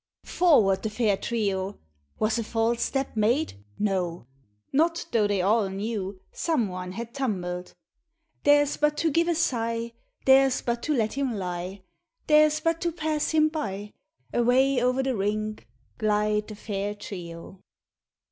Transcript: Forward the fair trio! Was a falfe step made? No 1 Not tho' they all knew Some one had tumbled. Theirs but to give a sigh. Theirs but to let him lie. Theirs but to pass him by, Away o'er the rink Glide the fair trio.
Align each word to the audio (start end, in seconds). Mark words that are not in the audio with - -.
Forward 0.25 0.81
the 0.81 0.89
fair 0.89 1.15
trio! 1.15 1.77
Was 2.17 2.39
a 2.39 2.43
falfe 2.43 2.79
step 2.79 3.15
made? 3.15 3.63
No 3.77 4.25
1 4.71 4.73
Not 4.73 5.05
tho' 5.11 5.27
they 5.27 5.43
all 5.43 5.69
knew 5.69 6.19
Some 6.31 6.69
one 6.69 6.93
had 6.93 7.13
tumbled. 7.13 7.75
Theirs 8.43 8.77
but 8.77 8.97
to 8.97 9.11
give 9.11 9.27
a 9.27 9.35
sigh. 9.35 9.93
Theirs 10.25 10.63
but 10.63 10.81
to 10.81 10.95
let 10.95 11.13
him 11.13 11.35
lie. 11.35 11.83
Theirs 12.25 12.61
but 12.61 12.81
to 12.81 12.91
pass 12.91 13.29
him 13.29 13.49
by, 13.49 13.93
Away 14.33 14.81
o'er 14.81 15.03
the 15.03 15.15
rink 15.15 15.67
Glide 15.99 16.47
the 16.47 16.55
fair 16.55 16.95
trio. 16.95 17.59